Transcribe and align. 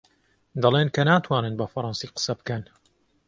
دەڵێن 0.61 0.87
کە 0.95 1.01
ناتوانن 1.09 1.53
بە 1.59 1.65
فەڕەنسی 1.71 2.11
قسە 2.13 2.33
بکەن. 2.39 2.63